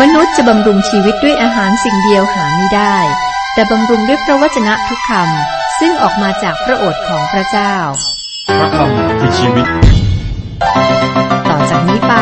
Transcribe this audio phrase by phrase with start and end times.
[0.00, 2.96] มนุษย์จะบำรุงชีวิตด้วยอาหารสิ่งเดียวหาไม่ได้
[3.54, 7.74] แต่บำรุงด้วยพระวจนะทุกคำซึ่งออกมาจากพระโอษฐ์ของพระเจ้า
[8.58, 9.66] พระคำคือชีวิต
[11.48, 12.14] ต่อจากนี้ไป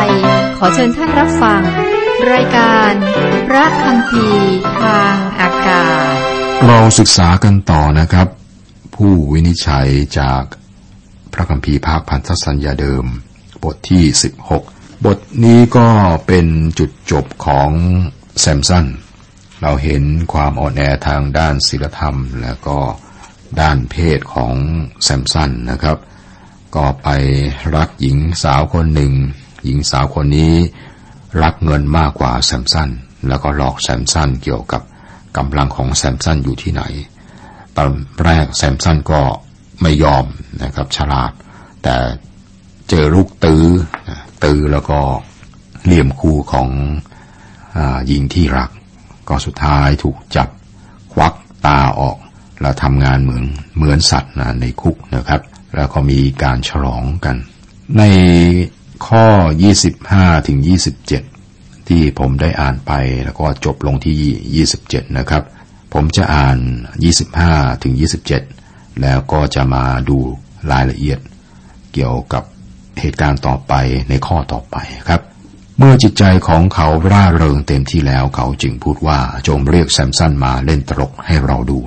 [0.57, 1.61] ขอเชิญท่านรับฟัง
[2.33, 2.91] รายการ
[3.47, 4.27] พระคำพี
[4.81, 6.15] ทางอากาศ
[6.67, 8.27] เราศึกษากันต่อนะครับ
[8.95, 9.87] ผู้วินิจฉัย
[10.19, 10.43] จาก
[11.33, 13.05] พระคัมภีร์ภาคพันธสัญญาเดิม
[13.63, 14.03] บทที่
[14.47, 15.87] 16 บทนี้ก็
[16.27, 16.47] เป็น
[16.79, 17.69] จุดจบของ
[18.39, 18.85] แซมสัน
[19.61, 20.03] เราเห็น
[20.33, 22.77] ความอ่อนแอทางด้านศีลธรรม และก็
[23.61, 24.53] ด้านเพศของ
[25.03, 25.97] แซมสันนะครับ
[26.75, 27.09] ก็ไป
[27.75, 29.13] รักหญิงสาวคนหนึ่ง
[29.65, 30.53] หญิงสาวคนนี้
[31.41, 32.89] รักเงินมากกว่าแซมสัน
[33.27, 34.81] แล้วก็หลอกแซมสันเกี่ยวกับ
[35.37, 36.83] กำลังของแซมสันอยู่ที่ไหน
[37.77, 37.91] ตอน
[38.23, 39.21] แรกแซมสันก็
[39.81, 40.25] ไม่ยอม
[40.63, 41.31] นะครับฉลาด
[41.83, 41.95] แต่
[42.89, 43.65] เจอลูกตื้อ
[44.43, 44.99] ตื้อแล้วก็
[45.85, 46.69] เหลี่ยมคู่ของ
[48.07, 48.69] หญิงที่รัก
[49.27, 50.49] ก็สุดท้ายถูกจับ
[51.13, 51.33] ควัก
[51.65, 52.17] ตาออก
[52.61, 55.41] แล้วทำงานเหมือนเหมือนสัตว์นะในคุกนะครับ
[55.75, 57.35] แล้วก็มีการฉลองกัน
[57.97, 58.03] ใน
[59.07, 59.25] ข้อ
[59.85, 60.59] 25 ถึง
[61.23, 62.91] 27 ที่ผมได้อ่านไป
[63.23, 65.43] แล้วก็จบลงที่ 27 นะครับ
[65.93, 66.57] ผมจะอ่าน
[67.21, 67.93] 25 ถึง
[68.47, 70.17] 27 แล้วก็จะมาดู
[70.71, 71.19] รายละเอียด
[71.93, 72.43] เกี่ยวกับ
[72.99, 73.73] เหตุการณ์ต่อไป
[74.09, 75.21] ในข้อต่อไปครับ
[75.77, 81.79] เมื่อจิตใจของเขาร่าเริงเต็มที่แล้วเขาจึงพูดว่าจงเรียกแซมสันมาเล่นตลกให้เราดู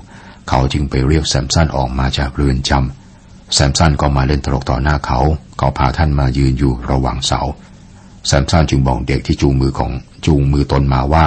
[0.48, 5.20] เขาจึงไปเรียกแซมสันออกมาจากเรือนจำแซมสันก็มาเล่นตลกต่อหน้าเขา
[5.58, 7.40] เขาพาท่านมายืนอยู่ระหว่างเสา
[8.26, 9.92] แซมสันจึงบอกเด็กที่จูงมือของ
[10.26, 11.26] จูงมือตนมาว่า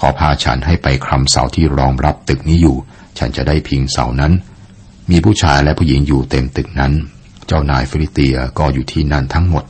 [0.00, 2.76] ขอพาฉันให้ไปคลำเสาที่รองรับตึกนี้อยู่
[3.18, 4.32] ฉันจะได้พิงเสานั้น
[5.10, 6.92] มีผู้ชายและผู้หญิงอยู่เต็มตึกนั้น
[7.46, 9.64] เจ้านายฟิลิเตียก็อยู่ที่นั่นทั้งหมด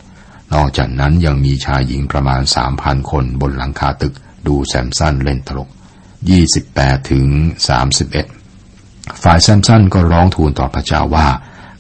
[0.55, 4.15] นอกจากนั้นยังมีชายหญิงประมาณสามพันคนบนหลังคาตึก
[4.47, 5.69] ดูแซมสันเล่นตลก
[6.39, 7.27] 28ถึง
[8.45, 11.29] 31 ฝ่ายแซมสันก็ร้องทูลต่อพระเจ้าว่า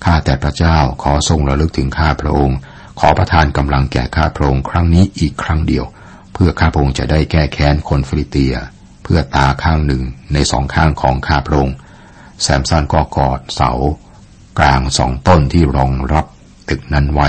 [0.04, 2.58] ข้าแต่พระเจ้าขอทรงระลึกถึงข้าพระองค์
[3.00, 5.84] ขอประทานกำลังแก่ข้าพระองค์ครั้งนี้อีกครั้งเดียว
[6.32, 8.54] เพื่อข้าพระองค์จะได้แก้แค้นคนฟีลิสเตีย
[9.02, 10.02] เพื่อตาข้างหนึ่ง
[10.32, 11.76] ในสองข้างของข้าพระองค์
[12.42, 13.70] แซมสันก็กอดเสา
[14.58, 16.26] กลางสองต้นที่รองรับ
[16.68, 17.28] ตึกนั้นไว้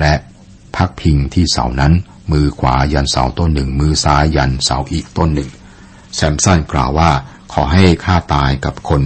[0.00, 0.14] และ
[0.76, 1.92] พักพิงที่เสานั้น
[2.32, 5.50] มือขวายันเสาต้นหนึ่ง มือซ้ายยันเสาอีกต้นหนึ่ง
[6.16, 7.10] แซมสันกล่าวว่า
[7.52, 9.02] ขอให้ข้าตายกับคน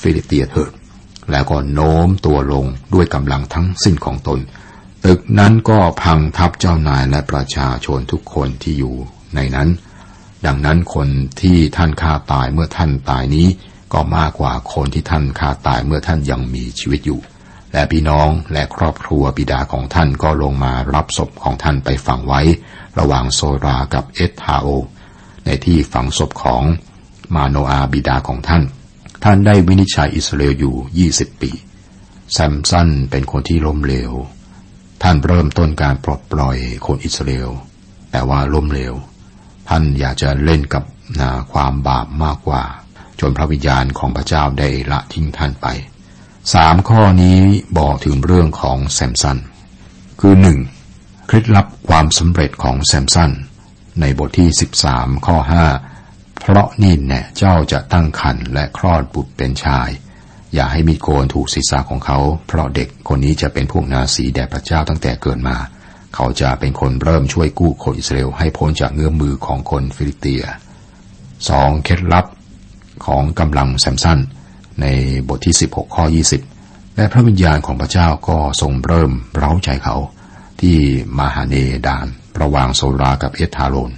[0.00, 0.70] ฟีลิสเตียเถิด
[1.30, 4.40] แล้วก็โน้มตัวลงด้วยกำลังทั้งสิ้นของตน
[5.04, 8.94] ตึกนั้นก็พังทับเจ้านายและประชาชนทุกคนที่อยู่
[9.34, 9.68] ในนั้น
[10.46, 11.08] ดังนั้นคน
[11.40, 13.46] ที่ท่านฆ่าตายเมื่อท่านตายนี้
[13.92, 17.20] ก็มากกว่าคนที่ท่านฆ่าตายเมื่อท่านยังมีชีวิตอยู่
[17.72, 22.40] และพี่น้องและครอบครัวบิดาของท่านก็ลงมารับศพของท่านไปฝังไว้
[22.98, 24.66] ระหว่างโซรากับเอสทาโอ
[25.44, 26.62] ในที่ฝังศพของ
[27.34, 28.62] มาโนอาบิดาของท่าน
[29.24, 30.74] ท่านได้วินิจฉัยอิสราเอลอยู่
[31.08, 31.50] 20 ปี
[32.32, 34.12] แซมสันเป็นคนที่ล้มเหลว
[35.02, 36.56] ท่านเริ่มต้นการปลดปล่อย
[36.86, 37.50] คนอิสราเอล
[38.10, 38.94] แต่ว่าล้มเหลว
[39.68, 40.84] ท่านอยากจะเล่นกับ
[41.20, 42.62] นาความบาปมากกว่า
[43.20, 45.66] จนพระวิญญาณของพระเจ้าได้ละทิ้งท่านไป
[46.54, 47.40] สามข้อนี้
[47.78, 49.38] บอกถึงเรื่องของแซมสัน
[50.20, 50.58] คือหนึ่ง
[51.26, 53.30] เคล็ดลับความสำเร็จของแซมสัน
[54.00, 54.48] ในบทที่
[54.86, 55.36] 13 ข้อ
[55.86, 59.88] 5 เพราะนี่แน่เจ้าจะตั้งครรภ์และคลอดบุตรเป็นชาย
[60.54, 65.56] อย่าให้มีโกนถูกศีรษะของเขา เพราะเด็กคนนี้จะเป็นพวกนาสีแด่พระเจ้าตั้งแต่เกิดมา
[66.14, 70.44] เขาจะเป็นคนเริ่มช่วยกู้คนอิสราเอลให้พ้นจากเงื้อมมือของคนฟิลิเตีย
[71.48, 72.26] สองเคล็ดลับ
[73.06, 74.18] ของกำลังแซมสัน
[74.80, 74.86] ใน
[75.28, 76.04] บทที่ 16 ข้อ
[76.50, 79.96] 20 และพระวิญญาณของพระเจ้าก็ทรงเริ่มเร้าใจเขา
[80.60, 80.78] ที่
[81.18, 81.54] มาหาเน
[81.86, 82.06] ดาน
[82.40, 83.92] ระหว่างโซรากับเอสทาโรน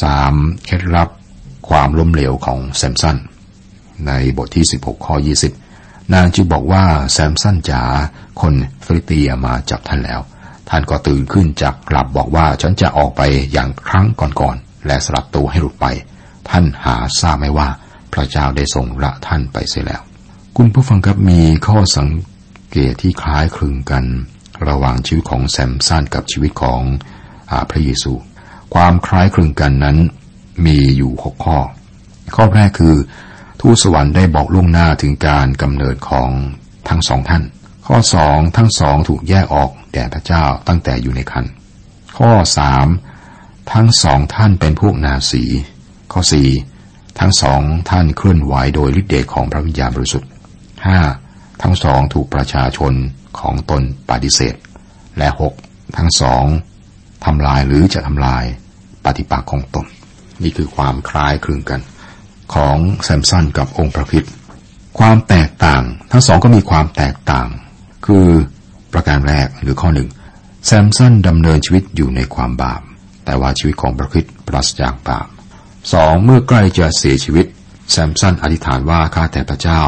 [0.00, 1.08] สามเคล็ดลับ
[1.68, 3.16] ความล้มเหลวของแซมสัน
[4.06, 5.14] ในบทที่ 16 ข้อ
[5.64, 7.82] 20 นางจึงบอกว่าแซมสันจ๋า
[8.40, 8.54] คน
[8.84, 10.20] ฟิลิเตียมาจับท่านแล้ว
[10.68, 13.22] ท่านก็ตื่นขึ้นจากกลับบอกว่าฉันจะออกไป
[13.52, 14.06] อย่างครั้ง
[14.40, 15.86] ก่อนๆและสลับตัวให้หลุดไป
[16.48, 17.68] ท่านหาทราบไหมว่า
[18.12, 20.02] พระเจ้าได้ทรงละท่านไปเสียแล้ว
[20.56, 22.08] คุณผู้ฟังครับมีข้อสัง
[22.70, 24.04] เกตที่คล้ายคลึงกัน
[24.68, 26.82] ระหว่างชีวิตของแซมสันกับชีวิตของ
[27.50, 28.12] อพระเยซู
[28.74, 29.98] ความคล้ายคลึงกันนั้น
[30.66, 31.58] มีอยู่หกข้อ
[32.34, 32.96] ข้อแรกคือ
[33.60, 36.30] ทูตสวรรค์ได้บอกล่วงหน้าถึงการกำเนิดของ
[36.88, 37.42] ทั้งสองท่าน
[37.86, 41.44] ข้อสองทั้งสองถูกแยกออกแด่พระเจ้าตั้งแต่อยู่ในคัน
[42.18, 42.86] ข้อสาม
[43.72, 45.44] ทั้งสองท่านเป็นพวกนาสี
[46.12, 46.48] ข้อสี่
[47.18, 47.60] ทั้งสอง
[47.90, 50.30] ท่านเคลื่อนไหวโดยฤทธิ์เดชของพระวิญญาณบริสุทธิ์
[50.86, 50.98] ห้า
[51.62, 52.92] ทั้งสองถูกประชาชน
[53.40, 54.54] ของตนปฏิเสธ
[55.18, 55.54] และหก
[55.96, 56.44] ทั้งสอง
[57.24, 58.44] ทำลายหรือจะทำลาย
[59.04, 59.86] ปฏิปักษ์ของตน
[60.42, 61.80] นี่คือความคล้ายคลึงกัน
[62.54, 64.32] ของแซมสันกับองค์พระคริสต์
[64.98, 65.82] ความแตกต่าง
[66.12, 67.48] ทั้งสองก็มีความแตกต่าง
[68.06, 68.26] คือ
[68.92, 70.08] ประการแรกหรือข้อหนึ่ง
[70.66, 72.80] แซมสันดำเนินชีวิตอยู่ในความบาป
[73.24, 75.26] แต่ว่าชีวิตของพระคริสต์ปราศจากบาป
[75.92, 77.46] สองเมื่อใกล้จะเสียชีวิต
[77.90, 79.82] แซมสันอธิษฐานว่าข้าแต่พระเจ้า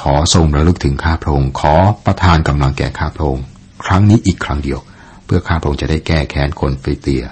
[0.00, 1.74] ขอทรงระลึกถึงข้าพระองค์ขอ
[2.06, 3.44] ประทานกำลังแก่ข้าพระองค์
[3.84, 4.80] ครั้งนี้อีกครั้งเดียว
[5.24, 7.24] เพื่อข้าพระองค์จะได้แก้แค้นคนฟิเตีย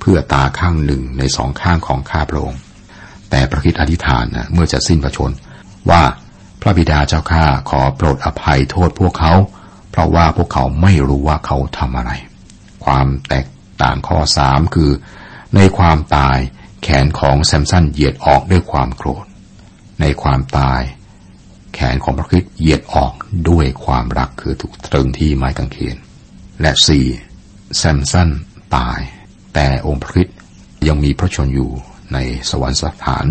[0.00, 2.60] เพื่อตาข้างหนึ่งในสองข้างของข้าพระองค์
[3.30, 5.32] แต่พระคิดอธิษฐานนะเมื่อจะสิ้นพระชน
[5.90, 6.02] ว่า
[6.60, 9.32] พระบิดาเจ้าข้าขอโปรดอภัยโทษพวกเขา
[9.90, 12.12] เพราะว่าพวกเขาไม่รู้ว่าเขาทำอะไร
[12.84, 13.46] ความแตก
[13.82, 14.90] ต่างข้อสามคือ
[15.56, 16.38] ในความตาย
[16.82, 19.26] แขนของแซมสันเหยียดออกด้วยความโกรธ
[20.00, 20.82] ในความตาย
[21.74, 23.12] แขนของพระคริสต์เหยียดออก
[23.50, 25.96] ด้วยความรักคือถูกตรึงที่ไม้กางเขน
[26.60, 27.06] และสี่
[27.76, 28.28] แซมสัน
[28.76, 29.00] ตาย
[29.54, 30.36] แต่องค์พระคริสต์
[30.86, 31.70] ยังมีพระชนอยู่
[32.12, 32.18] ใน
[32.50, 33.26] สวรรคสถาน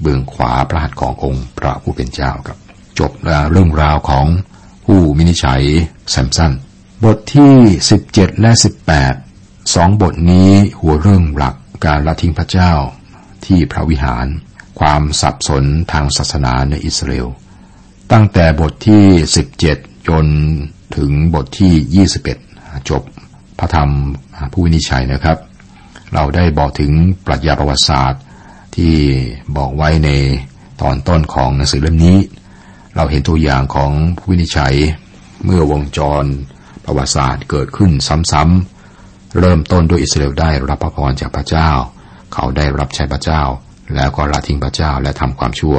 [0.00, 2.58] เบื้องขวาพระหัตถ์ขององค์พระผู้เป็นเจ้าครับ
[2.98, 3.10] จบ
[3.50, 4.26] เรื่องราวของ
[4.84, 5.62] ผู้มินิจฉัย
[6.10, 6.52] แซมสัน
[7.04, 7.54] บทที่
[7.98, 8.52] 17 และ
[9.12, 10.50] 18สองบทนี้
[10.80, 12.72] หัวเรื่องหลัก การละทิ้งพระเจ้า
[13.44, 14.26] ที่พระวิหาร
[14.80, 17.28] ความสับสนทางศาสนาในอิสราเอล
[18.12, 19.04] ตั้งแต่บทที่
[19.56, 20.26] 17 จน
[20.96, 22.06] ถึงบทที่
[22.46, 23.02] 21 จบ
[23.58, 23.90] พระธรรม
[24.52, 25.38] ผู้วินิจฉัยนะครับ
[26.14, 26.92] เราได้บอกถึง
[27.26, 28.22] ปรัชญาประวัติศาสตร์
[28.76, 28.94] ที่
[29.56, 30.10] บอกไว้ใน
[30.80, 32.18] ตอนต้นของหนังสือเล่มนี้
[32.96, 34.74] เราเห็นตัวอย่างของผู้วินิจฉัย
[35.44, 36.24] เมื่อวงจร
[36.84, 37.90] ประวัติศาสตร์เกิดขึ้น
[38.32, 38.77] ซ้ำๆ
[39.38, 41.70] เริ่มต้นด้วยอิสราเอลได้รับพระพรจากพระเจ้า
[42.34, 43.42] เขาได้รับใช้พระเจ้า
[43.94, 45.78] แล้วก็ละทิ้งพระเจ้าและทำความชั่ว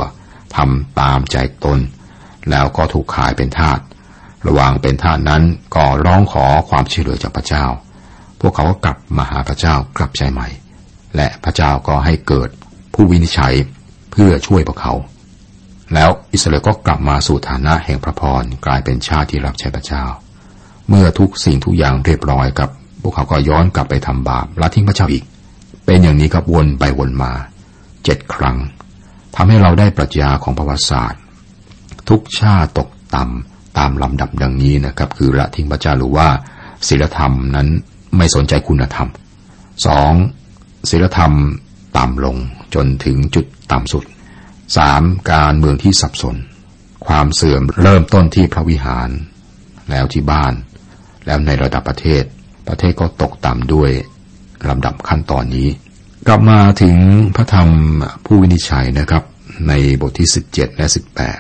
[0.56, 1.80] ทำตามใจตน
[2.50, 3.80] แล้วก็ถูกขายเป็นทาส
[4.48, 5.44] ระหว่างเป็นทาสนั้น
[5.76, 7.66] ก็ร้องขอความช่วยเหลือจากพระเจ้า
[8.40, 10.48] พวกเขาก็กลับมาหาพระเจ้ากลับใจใหม่
[11.16, 12.50] และพระเจ้าก็ให้เกิด
[12.94, 13.54] ผู้วินิจฉัย
[14.12, 14.94] เพื่อช่วยพวกเขา
[15.94, 20.06] แล้วอิสราเอลก็กลับมาสู่ฐานะแห่งพระพรกลายเป็นชาติที่รับใช้พระเจ้า
[20.90, 22.70] เมื่อทุกสิ่งทุกอย่างเรียบร้อยกับ
[23.02, 25.24] พวกเขาก็ย้อนกลับไปทำบาปละทิ้งพระเจ้าอีก
[25.86, 27.32] เป็นอย่างนี้ครับวนไปวนมา
[28.04, 28.58] เจ็ดครั้ง
[29.36, 31.22] ทำให้เราได้ปรัชญาของประวัติศาสตร์
[32.10, 36.28] ทุกชาติตกต่ำตามลำดับดังนี้นะครับ คือละทิ้งพระเจ้าหรือว่า
[36.88, 37.68] ศีลธรรมนั้น
[38.18, 39.10] ไม่สนใจคุณธรรม
[39.86, 40.14] สอง
[40.90, 41.34] ศีลธรรม
[41.98, 42.38] ต่ำลง
[42.76, 44.04] จนถึงจุดต่ำสุด
[44.78, 46.36] สามการเมืองที่สับสน
[47.08, 49.10] ความเสื่อมเริ่มต้นที่พระวิหาร
[49.90, 50.54] แล้วที่บ้าน
[51.26, 52.24] แล้วในระดับประเทศ
[52.70, 53.92] ประเทศก็ตกต่ำด้วย
[54.70, 55.68] ลำดับขั้นตอนนี้
[56.28, 56.98] กลับมาถึง
[57.36, 57.70] พระธรรม
[58.26, 59.24] ผู้วินิจฉัยนะครับ
[59.68, 60.88] ในบทที่ 17 และ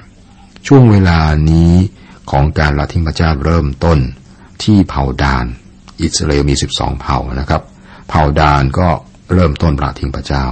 [0.05, 1.19] 18 ช่วงเวลา
[1.51, 1.73] นี้
[2.31, 3.99] ของการละทิ้งพระเจ้าเริ่มต้น
[4.63, 5.45] ที่เผ่าดาน
[6.01, 7.61] อิสราเอลมี 12 เผ่านะครับ
[8.09, 8.89] เผ่าดานก็
[9.33, 10.45] เริ่มต้นละทิ้งพระเจ้า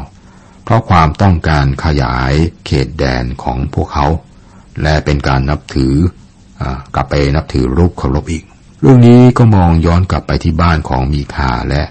[0.63, 2.33] เพราะความต้องการขยาย
[2.65, 4.05] เขตแดนของพวกเขา
[4.81, 5.93] และเป็นการนับถือ
[6.95, 8.43] กลับไปนับถือรูปเคารพอีก
[8.81, 11.83] เรื่องนี้ก็มองย้อนกลับไปที่บ้านของมีคาและ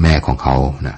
[0.00, 0.56] แม่ของเขา
[0.86, 0.96] นะ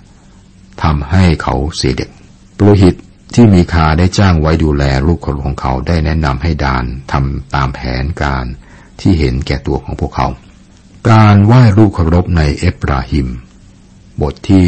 [0.82, 2.10] ทำให้เขาเสียเด็ก
[2.58, 2.94] ปรหิต
[3.34, 8.44] ที่มีคาได้จ้างไว้ดูแลลูกคนของเขาได้แนะนำให้ดานทำตามแผนการ
[9.00, 10.28] ที่เห็นแก่ตัวของพวกเขา
[11.10, 13.28] การไหว้รูปเคารพในเอฟราฮิม
[14.20, 14.66] บทที่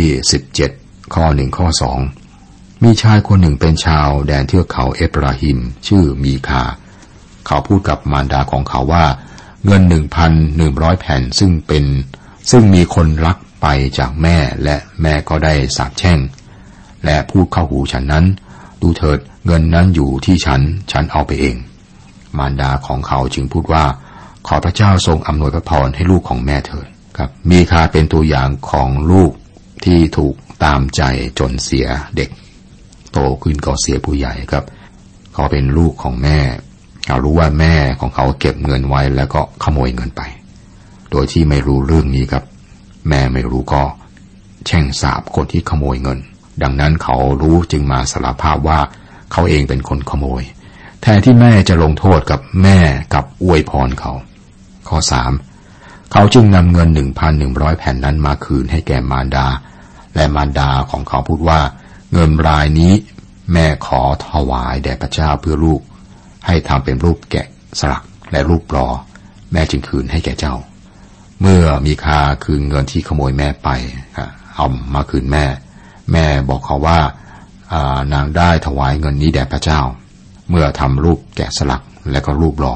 [0.55, 1.99] 17 ข้อหนึ่งข้อสอง
[2.83, 6.65] มีชายคนหนึ่งเป็นชาวแดนเทือกเขาเอฟราฮิม ชื่อมีคา
[7.47, 9.07] เขาพูดกับมารดาของเขาว่า
[9.67, 11.85] เงินหนึ่งพันหนึ่งร้อยแผ่นซึ่งเป็น
[12.51, 13.67] ซึ่งมีคนรักไป
[13.99, 16.19] จากแม่และแม่ก็ได้สาบแช่ง
[17.05, 18.25] และพูดเข้าหูฉันนั้น
[18.83, 20.61] ดูเถิดเงินนั้นอยู่ที่ฉัน
[20.93, 21.57] ฉันเอาไปเอง
[22.39, 23.85] มารดาของเขาจึงพูดว่า
[24.47, 29.33] ขอพระเจ้าทรงอำนวยพระพรให้ลูกของแม่เถิดครับ มีคาเป็นตัวอย่างของลูก
[29.85, 31.03] ที่ถูกตามใจ
[31.39, 32.31] จนเสียเด็ก
[33.13, 34.65] โตขึ้นก็เสียผู้ใหญ่ครับ
[35.33, 36.39] เขาเป็นลูกของแม่
[37.07, 40.23] เขารู้ว่าแม่ของเขาเก็บเงินไว้แล้วก็ขโมยเงินไป
[41.11, 42.45] โดยที่ไม่รู้เรื่องนี้ครับ
[43.09, 43.83] แม่ไม่รู้ก็
[44.67, 46.19] แช่งสาบคนที่ขโมยเงิน
[46.63, 48.81] ดังนั้นเขารู้จึงมาสารภาพว่า
[49.33, 50.43] เขาเองเป็นคนขโมย
[51.03, 52.79] แทนที่แม่จะลงโทษกับแม่
[53.15, 54.13] กับอวยพรเขา
[54.89, 55.33] ข้อสาม
[56.13, 59.47] เขาจึงนำเงินหนึ่งพันหนึ่งร้อยแผ่นนั้นมาคืนให้แก่มารดา
[60.15, 61.61] และมารดาของเขาพูดว่า
[62.13, 62.93] เงินรายนี้
[63.53, 65.81] แม่ขอถวายแด่พระเจ้าเพื่อลูก
[66.47, 67.47] ให้ทำเป็นรูปแกะ
[67.81, 68.87] สลักและรูปปลอ
[69.53, 70.55] แม่จึงคืนให้แก่เจ้า
[71.41, 73.69] เมื่อมีคาคืนเงินที่ขโมยแม่ไป
[74.55, 75.45] เอามาคืนแม่
[76.13, 76.99] แม่บอกเขาว่า
[78.15, 79.81] นางได้ถวายเงินนี้แด่พระเจ้า
[80.51, 82.75] เมื่อทำรูปแกะสลักและก็รูปหล่อ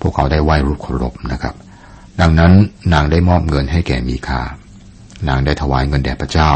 [0.00, 1.54] พวกเขาได้ไหว้รูปเคารพนะครับ
[2.20, 2.52] ดังนั้น
[2.92, 4.42] นางได้มอบเงินให้แก่มีคา
[5.28, 6.50] นางได้ถวายเงินแด่พระเจ้า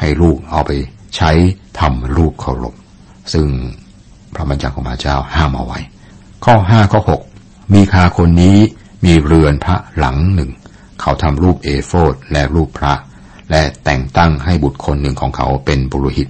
[0.00, 0.70] ให้ลูกเอาไป
[1.16, 1.30] ใช้
[1.80, 2.74] ทำรูปเคารพ
[3.32, 3.46] ซึ่ง
[4.34, 5.78] พระบัญญัติของพระเจ้าห้ามเอาไว้
[6.44, 7.22] ข้อห้าข้อหก
[7.74, 8.56] มีคาคนนี้
[9.04, 10.50] มีเรือนพระหลังหนึ่ง
[11.00, 12.94] เขาทำรูปเอโฟดและรูปพระ
[13.50, 16.28] และแต่งตั้งให้บุตรคนหนึ่งของเขาเป็นบุรุหิต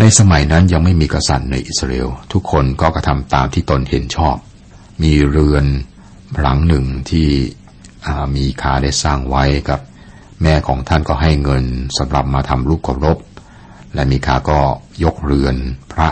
[0.00, 4.36] ในสมัยนั้นยังไม่มีกษัตริย์ในอิสราเอลทุกคนก็กระทำตามที่ตนเห็นชอบ
[5.02, 5.64] มีเรือน
[6.38, 7.28] หลังหนึ่งที่
[8.36, 9.80] มีคาได้สร้างไว้กับ
[10.42, 11.64] แม่ของท่านก็ให้เงิน
[11.98, 13.18] สำหรับมาทำรูปเคารพ
[13.94, 14.60] และมีคาก็
[15.04, 15.56] ยกเรือน
[15.92, 16.08] พระ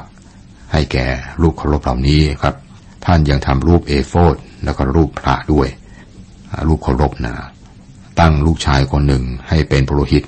[0.76, 1.06] ให้แก่
[1.42, 2.54] รูปเคารพเหล่านี้ครับ
[3.04, 5.68] ท่านยังทำรูปเอโฟดแล้วก็รูปพระด้วย
[6.66, 7.34] รูปเคารพนะ
[8.20, 10.24] ตั้งลูกชายคนหนึ่งให้เป็นปุโรหิต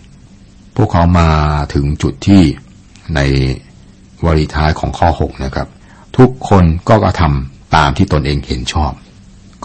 [0.77, 1.29] พวกเขามา
[1.75, 2.43] ถึงจุดที่
[3.15, 3.21] ใน
[4.25, 5.69] วลีท้ายของข้อ 6 นะครับ
[6.17, 8.93] ทุกคนก็กระทำตามที่ตนเองเห็นชอบ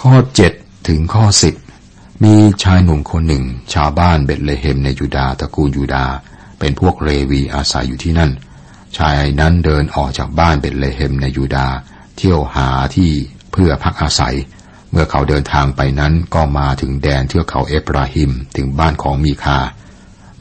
[0.01, 0.13] ข้อ
[0.51, 1.25] 7 ถึงข้อ
[1.73, 6.05] 10 มีชายหนุ่มคนหนึ่ง ชาวบ้านเบตเลเฮมในยูดาตระกูลยูดา
[6.59, 8.31] เป็นพวกเลวีอาศัยอยู่ที่นั่น
[8.97, 11.67] ชายนั้นเดินออกจากบ้านเบตเลเฮมในยูดา
[12.17, 13.11] เที่ยวหาที่
[13.51, 14.35] เพื่อพักอาศัย
[14.91, 19.59] เมื่อเขาเดินทางไปนั้นก็มาถึงแดนเทือกเขาเอฟราฮิมถึงบ้านของมีคา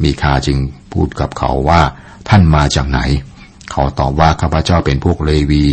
[0.03, 0.59] มีคาจึง
[0.93, 1.83] พูดกับเขาว่า
[2.29, 3.01] ท่านมาจากไหน
[3.71, 5.65] เขาตอบว่าข้าพเจ้าเป็นพวกเลวี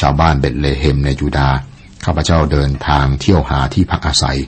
[0.00, 1.50] ชาวบ้านเบตเลเฮมในยูดา
[2.04, 4.38] ข้าพเจ้าเดินทางเที่ยวหาที่พักอาศัย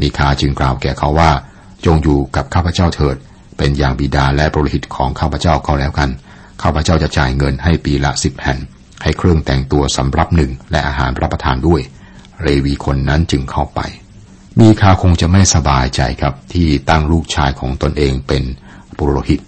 [0.00, 1.30] มีคาจึงกล่าวแก่เขาว่า
[1.86, 3.16] จงอยู่กับข้าพเจ้าเถิด
[3.56, 6.10] เป็นอย่างบิดาและบริหิตของข้าพเจ้าก็แล้วกัน
[6.62, 8.58] ข้าพเจ้าจะจ่ายเงินให้ปีละสิบแผ่น
[9.02, 11.80] ให้เครื่องแต่งตัวสำรับหนึ่งและอาหารรับประทานด้วย
[12.42, 13.80] เลวีคนนั้นจึงเข้าไป
[14.60, 18.42] มีคาคงจะไม่สบายใจครับที่ตั้งลูกชายของตนเองเป็น
[18.96, 19.40] ปุโรหิต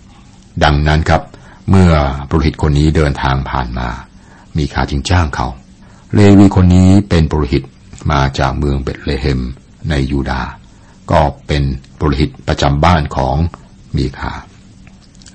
[0.65, 1.23] ดังนั้นครับ
[1.71, 1.93] เมื่อ
[2.29, 3.89] ปุโรหิตคนนี้เดินทางผ่านมา
[4.57, 5.49] มีคาจึงจ้างเขา
[6.15, 7.63] เลวีคนนี้เป็นปุโรหิต
[8.13, 9.41] มาจากเมืองเบตเลเฮม
[9.91, 10.43] ในยูดา
[11.11, 11.63] ก็เป็น
[11.99, 13.37] ปุโรหิตประจำบ้านของ
[13.97, 14.33] มีคา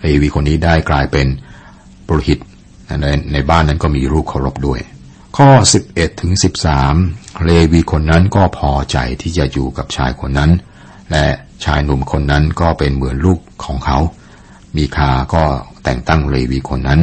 [0.02, 1.28] เลวีคนนี้ได้กลายเป็น
[2.08, 2.40] ปุโรหิต
[3.02, 4.80] ในในบ้านนั้นก็มีรูปเคารพด้วย
[5.38, 5.50] ข้อ
[5.88, 6.34] 11ถึง
[6.88, 10.52] 13 เลวีคนนั้นก็พอใจที่จะอยู่กับชายคนนั้น
[11.12, 11.26] และ
[11.66, 13.98] ชายหนุ่มคนนั้นก็เป็นเหมือนลูกของเขา
[14.78, 15.44] มีคาก็
[15.84, 17.02] แต่งตั้งเลวีคนนั้น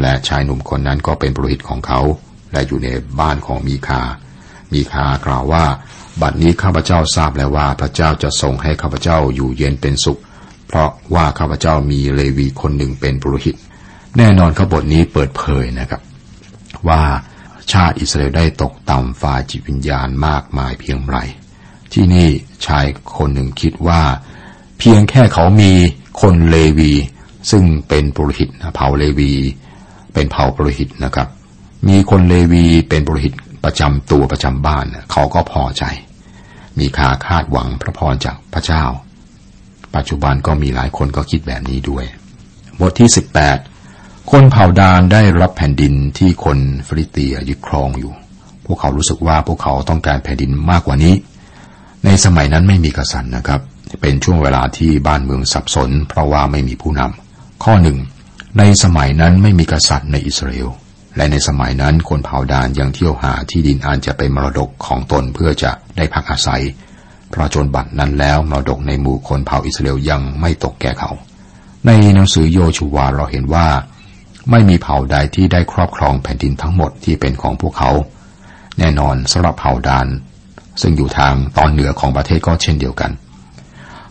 [0.00, 2.00] และชายหนุ่มคนนั้นก็เป็นบริหิตของเขา
[2.52, 2.88] และอยู่ใน
[3.20, 4.02] บ้านของมีคา
[4.72, 5.64] มีคากล่าวว่า
[6.22, 10.20] บัดนี้ข้าพเจ้าทราบแล้วว่าพระเจ้าจะทรงให้ข้าพเจ้าอยู่เย็นเป็นสุข
[10.68, 13.56] เพราะว่าข้าพเจ้ามีเลวีคนหนึ่งเป็นบริหิต
[14.18, 16.00] แน่นอนขบทนี้เปิดเผยนะครับ
[16.88, 17.02] ว่า
[17.72, 21.18] ชาติอิสราเอลได้ตกต่ำฝ่ายจิตวิญญาณมากมายเพียงไร
[21.92, 22.28] ที่นี่
[22.66, 22.84] ชาย
[23.16, 24.02] คนหนึ่งคิดว่า
[24.78, 25.72] เพียงแค่เขามี
[26.20, 26.92] คนเลวี
[27.50, 29.32] ซึ่งเป็นปุโรหิตเผ่าเลวี
[30.14, 31.28] เป็นเผ่าปุโรหิตนะครับ
[31.88, 35.84] มีคนเลวีเป็นปุโรหิตประจำตัวประจำบ้าน เขาก็พอใจ
[36.78, 38.84] มีคาคาดหวังพระพรจากพระเจ้า
[39.94, 42.04] ปัจจุบันก็มีหลายคนก็คิดแบบนี้ด้วย
[42.80, 43.73] บทที่18
[44.30, 48.12] คนเผ่าดานได้รับแผ่นดินที่คนฟริเตียยึดครองอยู่
[48.66, 51.14] พวกเขารู้สึกว่าพวกเขาต้องการแผ่นดินมากกว่านี้
[52.04, 53.60] ในสมัยนั้นไม่มีกษัตริย์นะครับ
[54.00, 57.98] เป็นช่วงเวลาที่บ้านเมืองสับสน เพราะว่าไม่มีผู้นำข้อหนึ่ง
[58.58, 60.68] ในสมัยนั้นไม่มีกษัตริย์ในอิสราเอล
[61.16, 66.62] และในสมัยนั้นคนเผ่าดานยังเที่ยวหาที่ดินอันจะเป็นมรดกของตนเพื่อจะได้พักอาศัย
[67.30, 71.10] เพราะจนบัดนั้นแล้วมรดกในหมู่คนเผ่าอิสราเอลยังไม่ตกแก่เขา
[71.86, 73.66] ในหนังสือโยชูวาเราเห็นว่า
[74.50, 77.90] ไม่มีเผ่าใดที่ได้ครอบครองแผ่นดินทั้งหมดที่เป็นของพวกเขา
[78.78, 80.06] แน่นอนสำหรับเผ่าดาน
[80.80, 83.10] ซึ่งอยู่ทางตอนเหนือของประเทศก็เช่นเดียวกัน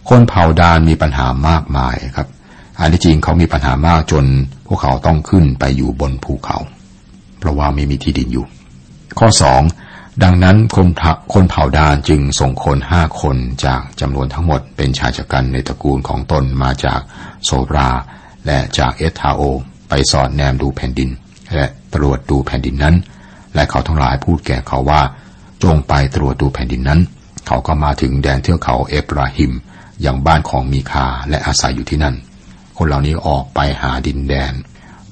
[0.10, 2.28] คนเผ่าดานมีปัญหามากมายครับ
[2.80, 4.25] อันที่จริงเขามีปัญหามากจน
[4.68, 6.58] พวกเขาต้องขึ้นไปอยู่บนภูเขา
[7.40, 8.46] เพราะว่าไม่มีที่ดินอยู่
[9.20, 9.62] ข้อสอง
[10.24, 10.88] ดังนั้นคน
[11.34, 17.00] คนเผ่าดานจึงส่งคนห้าคนจากจำนวนทั้งหมดเป็นชายชะกันในตระกูลของตนมาจาก
[17.46, 17.90] โซรา
[18.46, 19.42] และจากเอธาโอ
[19.95, 21.09] ไปสอดแนมดูแผ่นดิน
[21.53, 22.95] และตรวจดูแผ่นดินนั้น
[23.55, 25.01] และเขาทั้งหลายพูดแก่เขาว่า
[25.63, 27.00] จงไปตรวจดูแผ่นดินนั้น
[27.47, 29.51] เขาก็มาถึงแดนเทือกเขาเอฟราฮิม
[30.01, 32.15] อย่างบ้านของมีคาและอาศัยอยู่ที่นั่น
[32.77, 34.53] คนเหล่านี้ออกไปหาดินแดน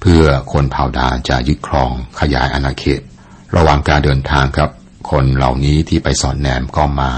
[0.02, 3.02] เพื่อคนเผ่าดาจะยึดครองขยายอาณาเขต
[3.56, 4.70] ระหว่างการเดินทางครับ
[5.10, 7.12] คนเหล่านี้ที่ไปสอดแนมก็มา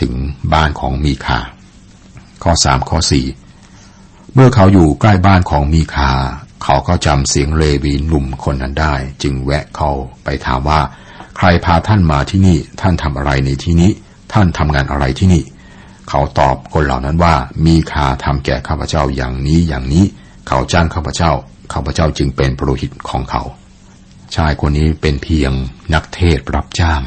[0.00, 0.12] ถึง
[0.52, 1.40] บ้านของมีคา
[2.42, 3.26] ข้อสามข้อสี่
[4.34, 6.12] เมื่อเขาอยู่ใกล้บ้านของมีคา
[6.62, 9.90] เขาก็จำเสียงเลวีหนุ่มคนนั้นได้ จึงแวะเข้า
[10.24, 10.80] ไปถามว่า
[11.36, 13.90] ใครพาท่านมาที่นี่ ท่านทำอะไรในที่นี้
[14.32, 15.42] ท่านทำงานอะไรที่นี่
[16.08, 17.34] เขาตอบคนเหล่านั้นว่า
[17.66, 20.04] มีคาทำแก่ข้าพเจ้าอย่างนี้อย่างนี้
[20.48, 21.32] เขาจ้างข้าพเจ้า
[21.72, 23.42] ข้าพเจ้าจึงเป็นปรหิตของเขา
[24.34, 25.52] ชายคนนี้เป็นเพียง
[25.94, 27.02] นักเทศรับจ้าง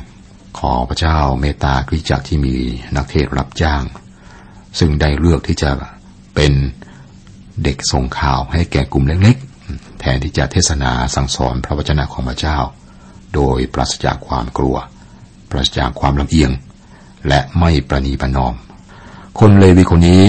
[0.59, 2.55] ขอพระเจ้าเมตตาคริจักที่มี
[2.95, 3.83] นักเทศรับจ้าง
[4.79, 5.71] ซึ่งได้เลือกที่จะ
[6.35, 6.53] เป็น
[7.63, 12.57] เด็กส่งข่าวให้แก่กลุ่มเล็กๆ แทนที่จะเทศนาสั่งสอนพระวจนะของพระเจ้า
[13.35, 14.75] โดยปราศจากความกลัว
[15.49, 16.51] ปราศจากความลำเอียง
[17.27, 18.53] และไม่ประนีประนอม
[19.39, 20.21] คนเลวีคนนี้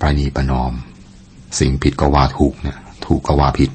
[0.00, 0.72] ประนีประนอม
[1.58, 3.70] สิ่งผิดก็ว่าถูกเนี่ยถูกก็ว่าผิด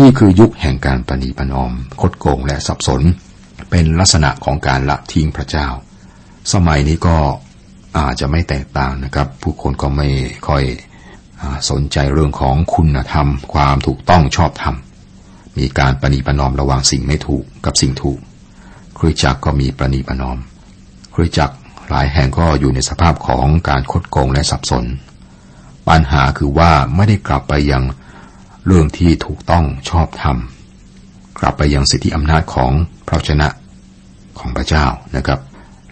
[0.00, 1.70] นี่คือยุคแห่งการประนีประนอม
[2.00, 3.02] คดโกงและสับสน
[3.70, 5.66] เป็นลักษณะของการละทิ้งพระเจ้า
[6.52, 7.16] สมัยนี้ก็
[7.98, 10.08] อาจจะไม่แตกต่างนะครับ ผู้คนก็ไม่
[10.48, 10.62] ค่อย
[11.70, 14.76] สนใจเรื่องของคุณธรรม ความถูกต้องชอบธรรม
[15.58, 18.18] มีการประนีประนอมระหว่างสิ่งไม่ถูกกับสิ่งถูก
[18.98, 20.38] คริจักก็มีประนีประนอม
[21.14, 21.50] คริจัก
[21.90, 24.84] หลายแห่งก็อยู่ในสภาพของการคดโกงและสับสน
[25.88, 27.84] ปัญหาคือว่าไม่ได้กลับไปยัง
[28.66, 30.36] เรื่องที่ถูกต้องชอบธรรม
[31.40, 32.72] กลับไปยังสิทธิอำนาจของ
[33.06, 33.48] พระชนะ
[34.38, 35.40] ของพระเจ้านะครับ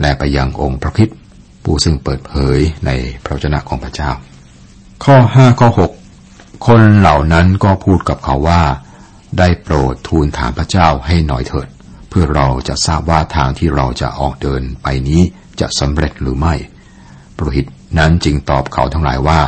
[0.00, 1.10] และไปยังองค์พระคิด
[1.64, 2.90] ผู้ซึ่งเปิดเผยใน
[3.24, 4.10] พระชนะของพระเจ้า
[5.08, 5.92] ข้อห้าข้อหก
[6.66, 8.62] คนเหล่านั้นก็พูดกับเขาว่า
[9.38, 11.68] ได้โปรดทูลถามพระเจ้าให้หน่อยเถิด
[12.08, 15.22] เพื่อเราจะทราบว่าทางที่เราจะออกเดินไปนี้
[15.60, 16.54] จะสำเร็จหรือไม่
[17.36, 17.66] ปรหิต
[17.98, 19.40] นั้นจึงตอบเขาทั้งหลายว่า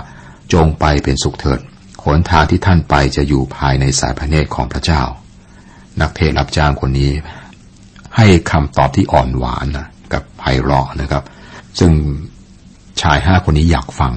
[0.52, 1.60] จงไปเป็นสุขเถิด
[2.04, 5.02] หนทางที่ท่านไปจะอยู่ภายในสายพระเนตรของพระเจ้า
[6.00, 7.10] นักเทศรับจ้างคนนี้
[8.16, 11.22] ให้คำตอบที่อ่อนหวานนะกับไพเราะนะครับ
[11.78, 11.92] ซึ่ง
[13.02, 14.12] ชายห้าคนนี้อยากฟัง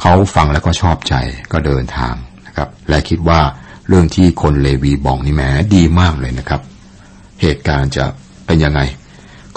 [0.00, 1.14] เขาฟังแล้วก็ชอบใจ
[1.52, 2.14] ก็เดินทาง
[2.46, 3.40] นะครับ และคิดว่า
[3.88, 5.42] เรื่องที่คนเลวีบอกนี่แหม
[5.74, 6.60] ดีมากเลยนะครับ
[7.40, 8.04] เหตุการณ์จะ
[8.46, 8.80] เป็นยังไง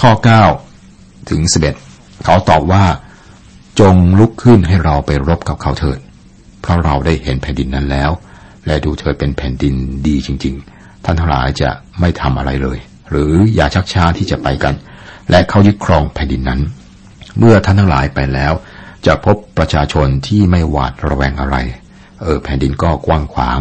[0.02, 0.12] ข้อ
[0.70, 1.42] 9 ถึง
[1.82, 2.84] 11 เขาตอบว่า
[3.80, 6.00] จงลุกขึ้นให้เราไปรบกับเขาเถิด
[6.62, 8.12] เพราะเราได้เห็นแผ่นดินนั้นแล้ว
[8.68, 9.76] และดูเธอเป็นแผ่นดิน
[10.08, 11.70] ดีจริง ๆ ท่านทั้งหลายจะ
[12.00, 12.78] ไม่ทำอะไรเลย
[13.10, 14.74] หรืออย่าชักช้าที่จะไปกัน
[15.30, 16.62] และเขายึดครองแผ่นดินนั้น
[17.38, 18.54] เมื่อท่านทั้งหลายไปแล้ว
[19.05, 21.55] จะพบประชาชนที่ไม่หวาดระแวงอะไร
[22.22, 23.60] เออแผ่นดินก็กว้างขวาง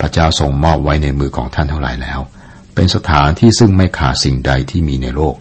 [0.00, 2.20] พระเจ้าทรงมอบไว้ในมือของท่านเท่าไหร่แล้ว
[2.74, 5.34] เป็นสถานที่ซึ่งไม่ขาดสิ่งใดที่มีในโลก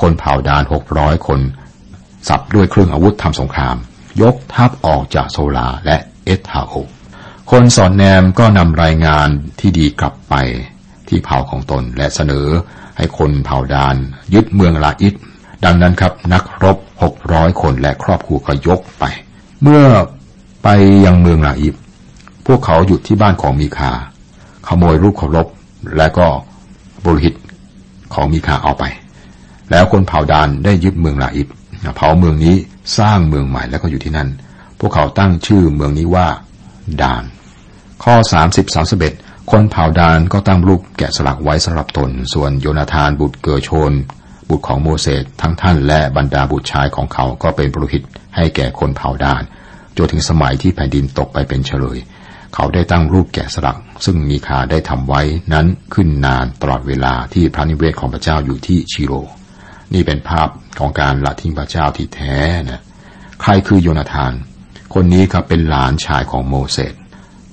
[0.00, 1.40] คนเผ่าดานหกร้อยคน
[2.28, 3.76] สับด้วยเครื่องอาวุธทำสงคราม
[4.22, 6.74] ยกทัพออกจากโซลาและเอสทาโอ
[7.50, 9.28] คนสอนแนมก็นำรายงาน
[9.60, 10.34] ที่ดีกลับไป
[11.08, 12.46] ที่เผ่าของตนและเสนอ
[12.96, 13.96] ให้คนเผ่าดาน
[14.34, 15.14] ยึดเมืองลาอิด
[15.64, 19.04] ดังนั้นครับนักรบหกร้อยคนและครอบครัวก็ยกไป
[19.62, 19.84] เมื่อ
[20.62, 20.68] ไป
[21.04, 21.74] ยังเมืองลาอิบ
[22.46, 23.92] พวกเขาหยุดที่บ้านของมีคา
[24.66, 25.46] ขโมยรูปเคารพ
[25.96, 26.26] และก็
[27.04, 27.34] บริหิต
[28.14, 28.84] ของมีคาเอาไป
[29.70, 31.48] แล้วคนเผ่าดานได้ยึดเมืองลาอิบ
[31.96, 32.56] เผาเมืองนี้
[32.98, 34.28] สร้างเมืองใหม่แล้วก็อยู่ที่นั่น
[34.78, 36.26] พวกเขาตั้งชื่อเมืองนี้ว่า
[37.02, 37.24] ดาน
[38.04, 38.14] ข้อ
[38.46, 38.74] 30
[39.06, 43.92] 31คนเผ่าดานก็ตั้งรูปแกะสลักไว้สำหรับตน ส่วนโยนาธานบุตรเกอโชน
[44.50, 48.02] บุตรของโมเสสทั้งท่านและบรรดาบุตรชายของเขาก็เป็นปรหิต
[48.36, 49.42] ให้แก่คนเผ่าดาน
[49.96, 51.98] จนถึงสมัยที่แผ่นดินตกไปเป็นเฉลย
[52.54, 59.12] เขาได้ตั้งรูปแกะสลัก ซึ่งมีคาได้ทำไว้นั้นขึ้นนานตลอดเวลาที่พระนิเวศของพระเจ้าอยู่ที่ชิโร
[59.94, 62.36] นี่เป็นภาพของการละทิ้งพระเจ้าที่แท้
[62.70, 62.82] นะ
[63.40, 64.32] ใครคือโยนาธาน
[64.94, 66.94] คนนี้ครับเป็นหลานชายของโมเสส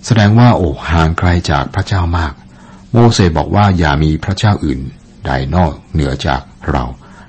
[0.05, 2.33] แสดงว่าโอ้ห่างไกลจากพระเจ้ามาก
[2.91, 4.79] โมเสสบอกว่าอย่ามีพระเจ้าอื่น
[5.25, 6.85] ใดนอกเหนือจาก เรา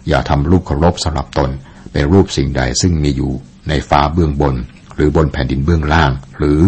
[0.08, 1.50] อย่าทำรูปเคารพสำหรับตน
[1.92, 3.32] เป็นรูปสิ่งใดซึ่งมีอยู่
[3.68, 4.54] ในฟ้าเบื้องบน
[4.94, 6.60] หรือบนแผ่นดินเบื้องล่าง หรือ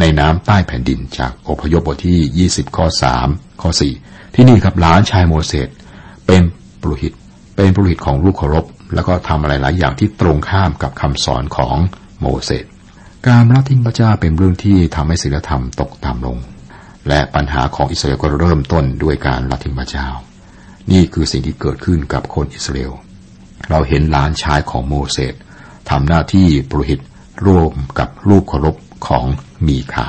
[0.00, 2.86] ในน้ำใต้แผ่นดินจากอพยพบทที่ 20 ข้อ
[3.22, 3.70] 3 ข้อ
[4.02, 5.68] 4 ที่นี่ครับหลานชายโมเสส
[6.26, 6.42] เป็น
[6.82, 7.12] ปรุหิต
[7.56, 11.76] เป็นปรุหิตของรูปเคารพ แล้วก็ทำอะไรหลายอย่างที่ตรงข้ามกับคำสอนของ
[12.20, 12.64] โมเสส
[13.28, 16.38] การละทิ้งพระเจ้าเป็นเรื่องที่ทำให้ศีลธรรมตกต่ำลง
[17.08, 20.08] และปัญหาของอิสราเอลก็เริ่มต้นด้วยการละทิ้งพระเจ้า
[20.92, 22.92] นี่คือสิ่งที่เกิดขึ้นกับคนอิสราเอล
[23.70, 25.34] เราเห็นหลานชายของโมเสส
[25.90, 27.00] ทำหน้าที่ปรหิต
[27.46, 28.76] ร่วมกับลูกเคารพ
[29.06, 29.24] ของ
[29.66, 30.08] มีคา